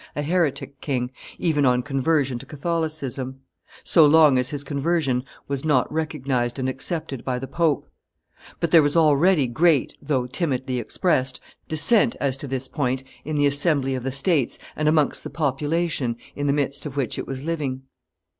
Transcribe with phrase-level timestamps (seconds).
[0.15, 3.41] a heretic king, even on conversion to Catholicism,
[3.83, 7.87] so long as his conversion was not recognized and accepted by the pope;
[8.59, 13.45] but there was already great, though timidly expressed, dissent as to this point in the
[13.45, 17.43] assembly of the states and amongst the population in the midst of which it was
[17.43, 17.83] living.